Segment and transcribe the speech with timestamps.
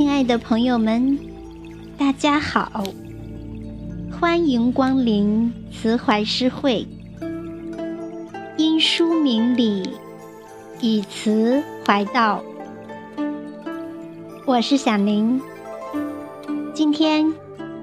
[0.00, 1.18] 亲爱的朋友们，
[1.98, 2.82] 大家好，
[4.10, 6.88] 欢迎光临慈怀诗会。
[8.56, 9.90] 因书明理，
[10.80, 12.42] 以词怀道。
[14.46, 15.38] 我是小林，
[16.72, 17.34] 今天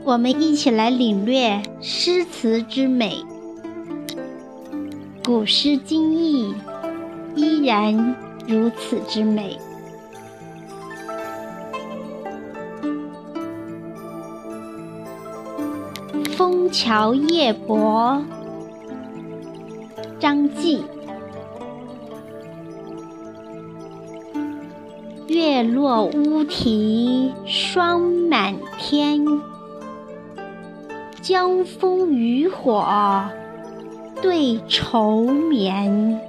[0.03, 3.23] 我们一起来领略诗词之美。
[5.23, 6.51] 古诗今意
[7.35, 8.15] 依然
[8.47, 9.55] 如此之美。
[16.67, 18.21] 枫桥夜泊，
[20.19, 20.83] 张继。
[25.29, 29.25] 月落乌啼霜满天，
[31.21, 33.29] 江枫渔火
[34.21, 36.19] 对愁眠。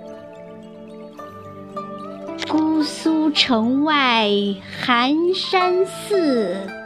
[2.49, 4.29] 姑苏城外
[4.85, 6.78] 寒山寺。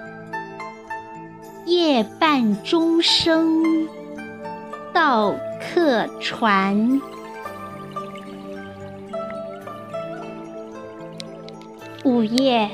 [1.72, 3.88] 夜半钟声
[4.92, 7.00] 到客船。
[12.04, 12.68] 午夜，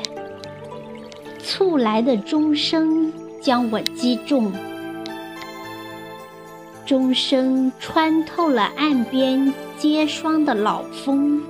[1.41, 4.53] 猝来的钟声将我击中，
[6.85, 11.41] 钟声穿透了岸边结霜的老枫，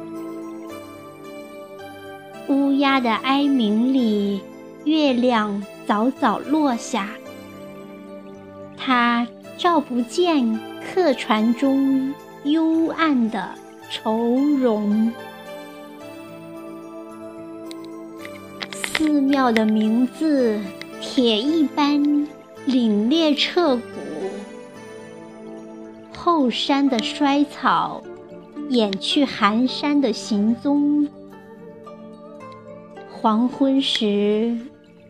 [2.49, 4.43] 乌鸦的哀鸣里，
[4.85, 7.09] 月亮早早落下。
[8.79, 9.27] 它
[9.59, 13.51] 照不见客船中幽暗的
[13.91, 15.13] 愁容。
[18.73, 20.59] 寺庙的名字
[21.01, 22.01] 铁一般
[22.67, 23.83] 凛冽彻骨，
[26.17, 28.03] 后山的衰草
[28.69, 31.09] 掩去寒山的行踪。
[33.11, 34.57] 黄昏时。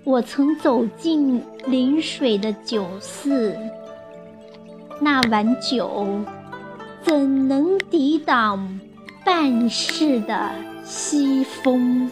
[0.09, 3.55] 我曾走进临水的酒肆，
[5.03, 6.19] 那碗酒
[7.03, 8.81] 怎能抵挡
[9.23, 10.51] 半世的
[10.83, 12.11] 西风？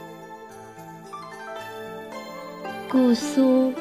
[2.91, 3.73] 姑苏，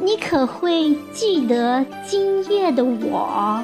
[0.00, 3.62] 你可会记得今夜的我？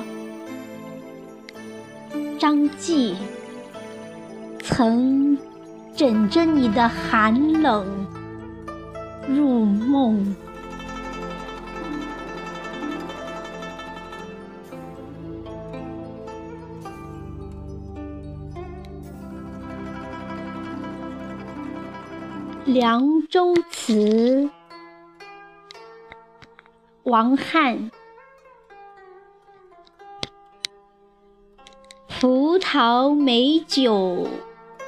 [2.38, 3.16] 张继
[4.62, 5.36] 曾
[5.96, 8.06] 枕着你的寒冷。
[9.28, 10.34] 入梦，
[22.72, 23.92] 《凉州词》
[27.02, 27.90] 王翰，
[32.08, 34.26] 葡萄美酒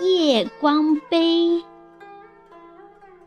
[0.01, 1.70] 夜光杯。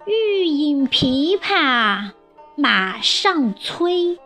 [0.06, 2.12] 欲饮琵琶
[2.56, 4.20] 马上催，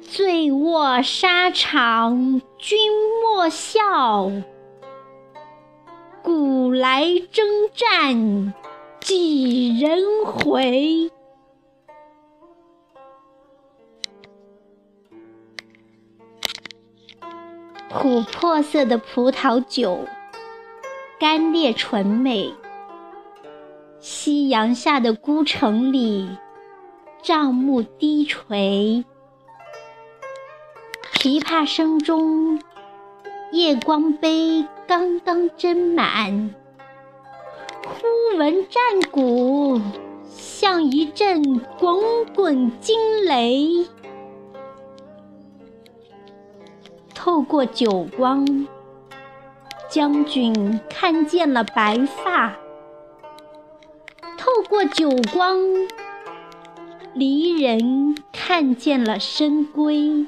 [0.00, 2.78] 醉卧沙场君
[3.22, 4.32] 莫笑。
[6.22, 8.52] 古来征战
[9.00, 11.10] 几人回？
[17.90, 20.04] 琥珀色的葡萄酒，
[21.20, 22.52] 干裂醇美。
[24.00, 26.30] 夕阳下的孤城里，
[27.22, 29.04] 帐幕低垂，
[31.12, 32.58] 琵琶声中，
[33.52, 36.54] 夜光杯刚刚斟满，
[37.84, 39.78] 忽闻战鼓，
[40.30, 43.86] 像一阵滚滚惊雷。
[47.14, 48.66] 透过酒光，
[49.90, 52.56] 将军看见了白发。
[54.62, 55.58] 过酒光，
[57.14, 60.26] 离人看见了深闺。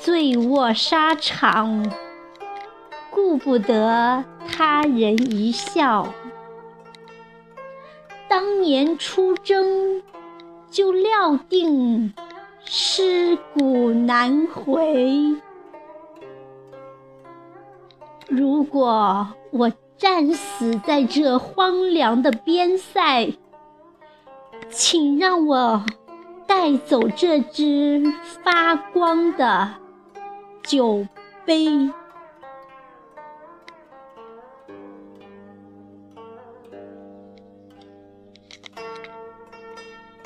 [0.00, 1.92] 醉卧沙场，
[3.10, 6.12] 顾不得他人一笑。
[8.28, 10.02] 当年出征，
[10.70, 12.12] 就料定
[12.64, 15.36] 尸骨难回。
[18.28, 19.72] 如果我。
[19.96, 23.32] 战死在这荒凉的边塞，
[24.70, 25.84] 请让我
[26.46, 28.02] 带走这只
[28.42, 29.74] 发光的
[30.62, 31.06] 酒
[31.44, 31.90] 杯。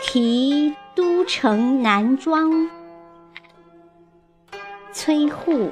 [0.00, 2.70] 题都城南庄，
[4.90, 5.70] 崔护。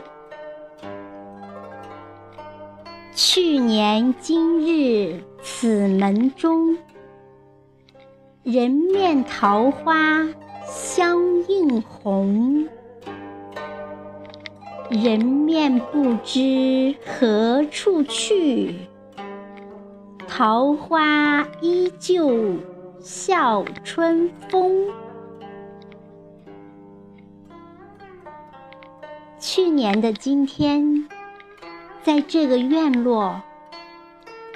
[3.36, 6.78] 去年今日此门中，
[8.42, 10.26] 人面桃花
[10.64, 12.66] 相映红。
[14.88, 18.74] 人面不知何处去，
[20.26, 22.56] 桃花依旧
[23.00, 24.88] 笑春风。
[29.38, 31.06] 去年的今天，
[32.06, 33.42] 在这个院落，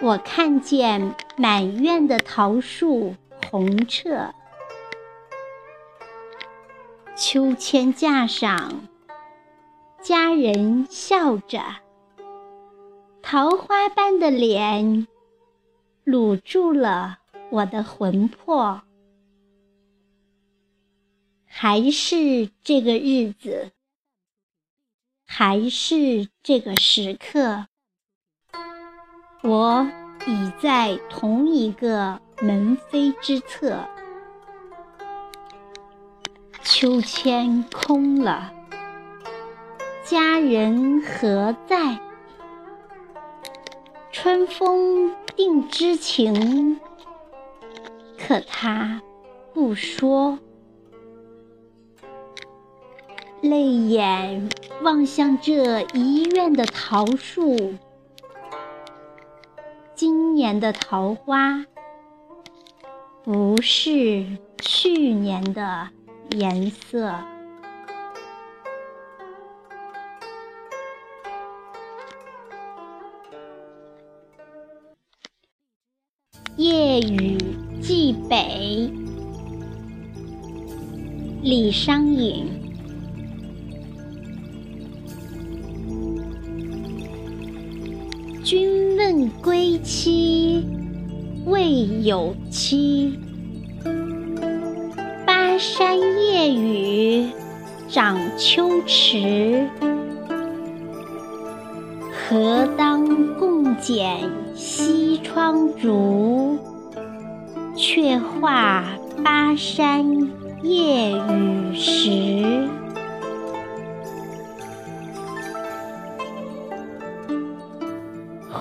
[0.01, 3.17] 我看见满院的桃树
[3.51, 4.33] 红澈，
[7.17, 8.89] 秋千架上。
[10.01, 11.61] 家人笑着，
[13.21, 15.09] 桃花般的脸
[16.07, 17.19] 掳住了
[17.51, 18.83] 我的魂魄。
[21.49, 23.73] 还是这个日子，
[25.33, 27.69] 还是这个时刻，
[29.45, 29.87] 我
[30.27, 33.89] 已在同一个门扉之侧。
[36.65, 38.53] 秋千空了。
[40.05, 42.01] 佳人何在？
[44.11, 46.81] 春风定知情，
[48.19, 49.01] 可他
[49.55, 50.41] 不说。
[53.43, 54.51] 泪眼
[54.83, 57.75] 望向这一院的桃树，
[59.95, 61.65] 今年的桃花
[63.23, 64.27] 不是
[64.59, 65.89] 去年的
[66.33, 67.15] 颜色。
[76.57, 77.39] 夜雨
[77.81, 78.91] 寄北，
[81.43, 82.60] 李商隐。
[89.43, 90.67] 归期
[91.47, 93.19] 未有期，
[95.27, 97.27] 巴山夜雨
[97.89, 99.67] 涨秋池。
[102.13, 106.59] 何当共剪西窗烛，
[107.75, 108.85] 却话
[109.25, 110.29] 巴山
[110.63, 112.69] 夜雨时。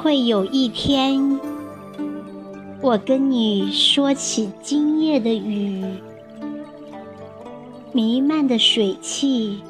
[0.10, 1.40] 会有一天，
[2.82, 5.86] 我跟你说起今夜的雨，
[7.92, 9.62] 弥漫的水汽，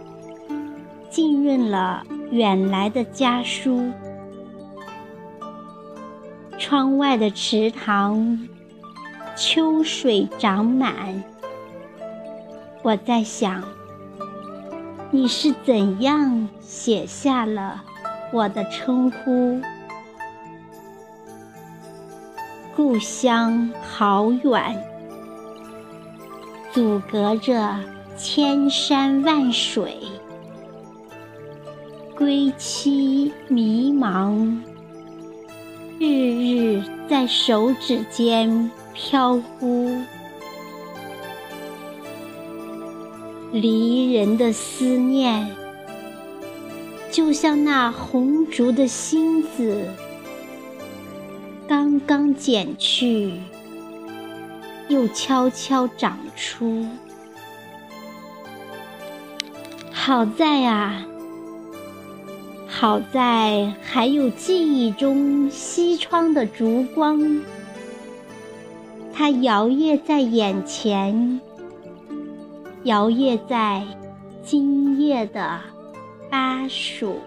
[1.10, 2.06] 浸润了。
[2.32, 3.92] 远来的家书，
[6.58, 8.48] 窗外的池塘，
[9.36, 11.22] 秋水长满。
[12.82, 13.62] 我在想，
[15.12, 17.84] 你是怎样写下了
[18.32, 19.60] 我的称呼？
[22.80, 24.82] 故乡好远，
[26.72, 27.78] 阻隔着
[28.16, 29.98] 千山万水。
[32.18, 34.62] 归期迷茫，
[36.00, 39.94] 日日在手指间飘忽。
[43.52, 45.54] 离人的思念，
[47.12, 49.86] 就像那红烛的芯子，
[51.70, 53.32] 刚刚剪去，
[54.88, 56.84] 又悄悄长出。
[59.92, 61.06] 好在啊！
[62.68, 67.40] 好在还有记忆中西窗的烛光，
[69.14, 71.40] 它摇曳在眼前，
[72.82, 73.86] 摇曳在
[74.44, 75.60] 今夜的
[76.32, 77.20] 巴蜀。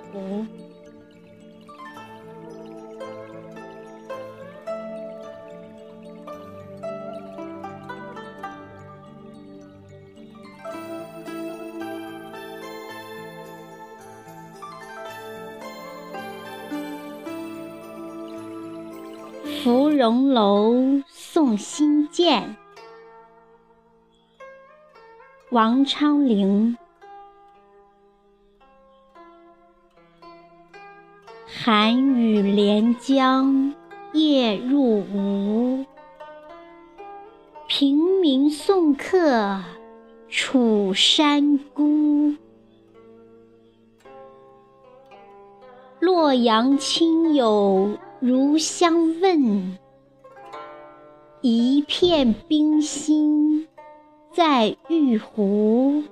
[19.62, 20.74] 芙蓉楼
[21.06, 22.56] 送辛渐，
[25.50, 26.76] 王昌龄。
[31.46, 33.72] 寒雨连江
[34.12, 35.86] 夜入吴，
[37.68, 39.62] 平明送客
[40.28, 42.34] 楚山孤。
[46.00, 47.96] 洛阳亲友。
[48.24, 49.76] 如相问，
[51.40, 53.66] 一片冰心
[54.32, 56.04] 在玉壶。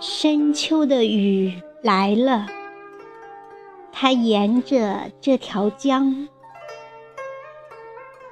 [0.00, 2.46] 深秋的雨来了，
[3.92, 6.26] 它沿着这条江。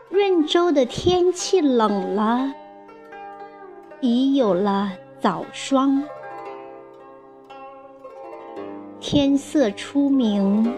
[0.08, 2.50] 润州的天气冷了，
[4.00, 6.02] 已有了早霜。
[9.00, 10.74] 天色初明，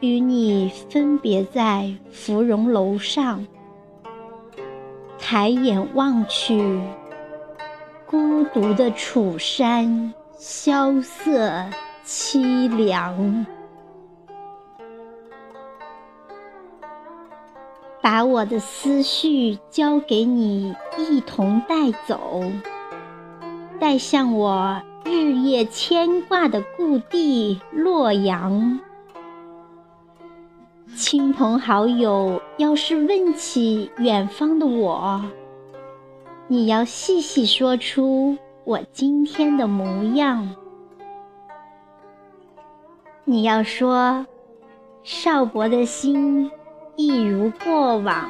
[0.00, 3.46] 与你分别在芙蓉楼上，
[5.18, 6.80] 抬眼望去，
[8.06, 11.64] 孤独的楚山萧瑟
[12.04, 13.46] 凄凉。
[18.00, 22.42] 把我的思绪交给你，一同带走，
[23.80, 28.78] 带向我日夜牵挂的故地洛阳。
[30.96, 35.22] 亲朋好友要是问起远方的我，
[36.46, 40.54] 你要细细说出我今天的模样。
[43.24, 44.24] 你要说，
[45.02, 46.50] 少伯的心。
[47.00, 48.28] 一如过往，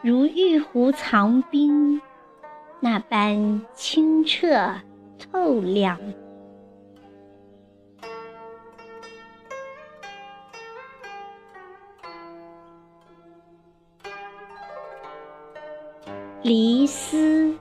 [0.00, 2.00] 如玉壶藏冰
[2.80, 4.74] 那般清澈
[5.18, 6.00] 透亮。
[16.42, 17.54] 离思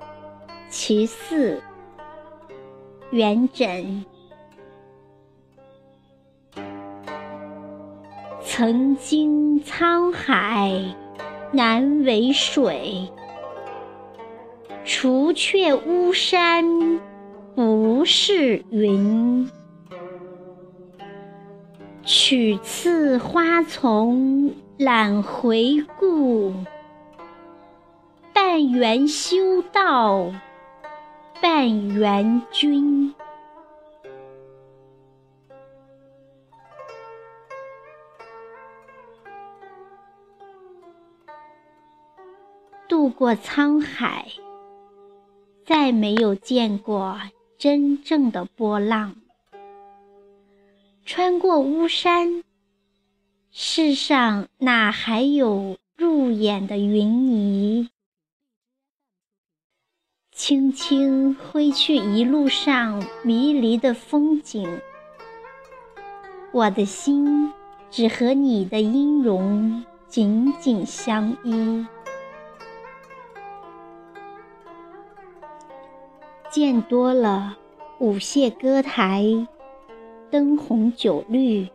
[0.70, 1.62] 其四，
[3.12, 4.06] 元稹。
[8.42, 10.96] 曾经沧海
[11.52, 13.10] 难为水，
[14.84, 17.00] 除却巫山
[17.56, 19.50] 不是云。
[22.04, 26.54] 取次花丛懒回顾，
[28.34, 30.32] 半缘修道
[31.42, 33.14] 半缘君。
[43.20, 44.28] 过沧海，
[45.66, 47.20] 再没有见过
[47.58, 49.12] 真正的波浪；
[51.04, 52.46] 穿过巫山，
[53.52, 57.90] 世上哪还有入眼的云霓？
[60.32, 64.80] 轻轻挥去一路上迷离的风景，
[66.54, 67.52] 我的心
[67.92, 71.86] 只和你的音容紧紧相依。
[76.50, 77.58] 见多了
[78.00, 79.48] 舞榭歌台，
[80.32, 81.70] 灯红酒绿；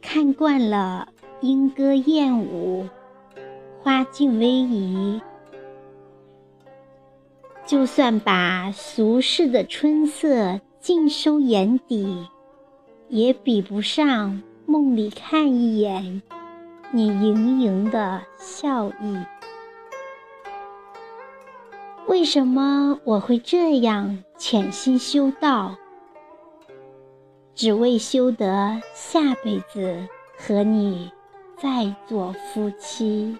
[0.00, 1.08] 看惯了
[1.40, 2.88] 莺歌燕舞，
[3.82, 5.20] 花径逶迤。
[7.66, 12.28] 就算把俗世的春色尽收眼底，
[13.08, 16.22] 也比不上梦里看一眼
[16.92, 19.18] 你盈盈的笑意。
[22.12, 25.74] 为什么我会这样潜心修道？
[27.54, 31.10] 只为修得下辈子和你
[31.56, 33.34] 再做夫妻。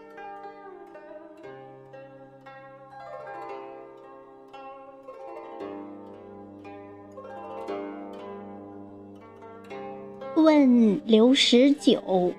[10.34, 12.32] 问刘十九，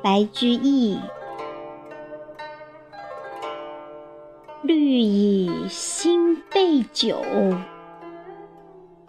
[0.00, 0.96] 白居易。
[7.00, 7.16] 酒，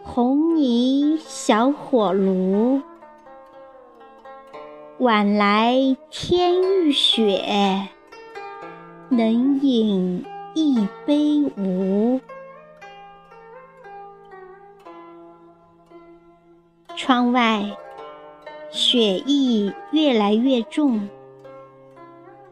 [0.01, 2.81] 红泥小火炉。
[4.99, 5.75] 晚来
[6.09, 7.89] 天欲雪，
[9.09, 12.21] 能饮一杯无？
[16.95, 17.75] 窗外
[18.69, 21.09] 雪意越来越重，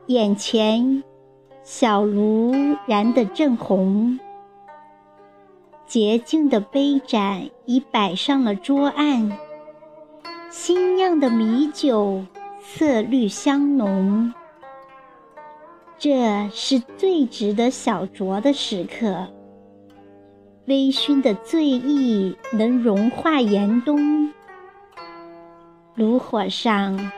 [0.08, 1.02] 眼前。
[1.64, 2.52] 小炉
[2.88, 4.20] 燃得正红，
[5.90, 9.36] 洁净的杯盏已摆上了桌案，
[10.52, 12.24] 新酿的米酒
[12.62, 14.32] 色绿香浓。
[15.98, 19.30] 这是最值得小酌的时刻，
[20.66, 24.32] 微醺的醉意能融化严冬。
[25.96, 27.12] 炉火上，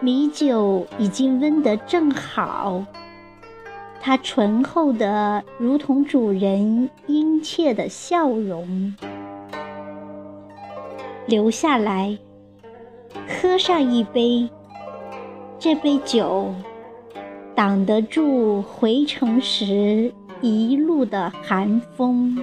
[0.00, 2.84] 米酒已经温得正好。
[4.00, 8.94] 它醇厚的，如同主人殷切的笑容。
[11.26, 12.18] 留下来，
[13.28, 14.48] 喝上一杯。
[15.58, 16.52] 这杯酒，
[17.54, 22.42] 挡得住回程时一路的寒风。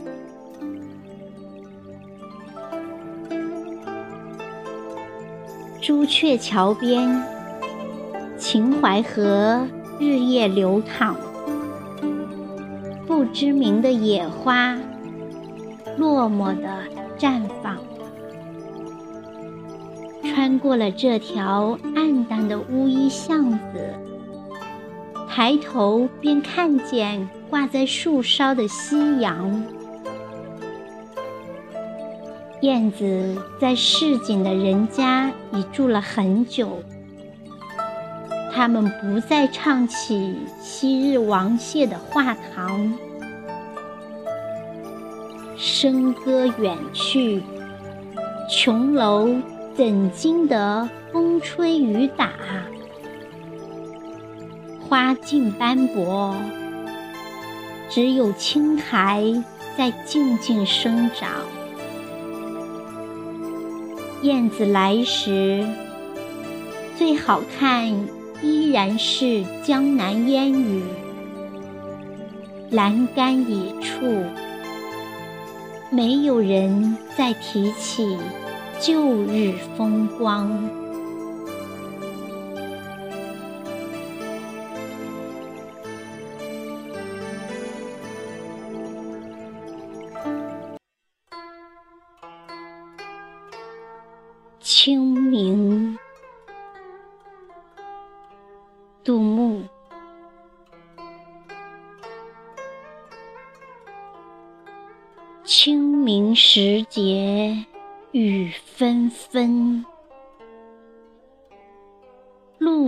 [5.91, 7.21] 朱雀桥边，
[8.37, 9.67] 秦淮河
[9.99, 11.17] 日夜流淌，
[13.05, 14.79] 不知名的野花
[15.97, 16.85] 落寞地
[17.19, 17.75] 绽放。
[20.23, 23.93] 穿过了这条暗淡的乌衣巷子，
[25.29, 29.61] 抬头便看见挂在树梢的夕阳。
[32.61, 36.83] 燕子在市井的人家已住了很久，
[38.53, 42.93] 他们不再唱起昔日王谢的画堂，
[45.57, 47.41] 笙歌远去，
[48.47, 49.27] 琼楼
[49.73, 52.29] 怎经得风吹雨打？
[54.87, 56.35] 花径斑驳，
[57.89, 59.23] 只有青苔
[59.75, 61.31] 在静静生长。
[64.21, 65.65] 燕子来时，
[66.95, 67.87] 最好看
[68.43, 70.83] 依然是江南烟雨，
[72.69, 74.23] 栏杆已处，
[75.89, 78.15] 没有人再提起
[78.79, 80.80] 旧日风光。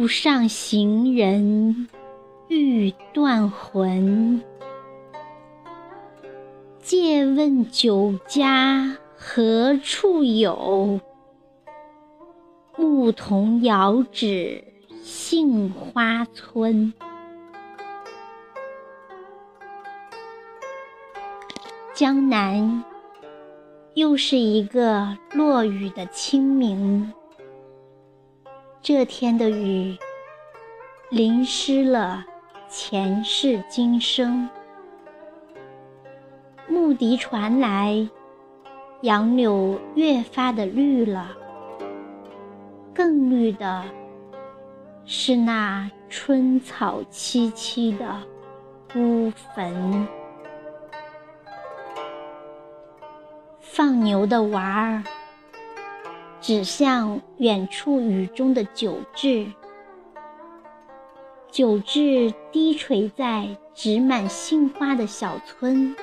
[0.04, 1.88] 路上行人
[2.50, 4.44] 欲断魂。
[6.82, 11.00] 借问酒家何处有？
[12.76, 14.62] 牧童遥指
[15.02, 16.92] 杏花村。
[21.94, 22.84] 江南，
[23.94, 27.14] 又是一个落雨的清明。
[28.84, 29.98] 这天的雨，
[31.10, 32.26] 淋湿了
[32.68, 34.50] 前世今生。
[36.68, 38.06] 牧笛传来，
[39.04, 41.32] 杨柳越发的绿了。
[42.94, 43.86] 更绿的
[45.06, 48.22] 是那春草萋萋的
[48.92, 50.06] 孤坟。
[53.62, 55.02] 放牛的娃儿
[56.44, 59.48] 指向远处雨中的酒稚，
[61.50, 65.96] 酒稚低垂在植满杏花的小村。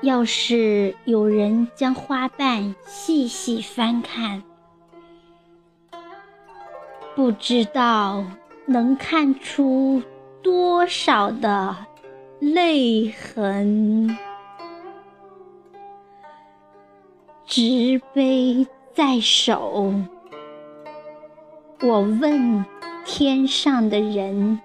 [0.00, 4.42] 要是有人将花瓣细细翻看，
[7.14, 8.24] 不知道
[8.64, 10.02] 能看出
[10.42, 11.76] 多少的
[12.40, 14.16] 泪痕。
[17.56, 19.94] 执杯在手，
[21.82, 22.64] 我问
[23.04, 24.58] 天上的人。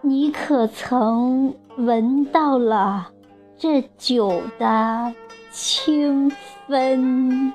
[0.00, 3.12] 你可曾闻到了
[3.56, 5.14] 这酒的
[5.52, 6.28] 清
[6.66, 7.52] 芬？